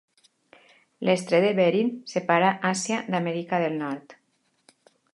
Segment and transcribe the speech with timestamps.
[1.09, 4.21] L'Estret de Bering separa Àsia d'Amèrica del Nord.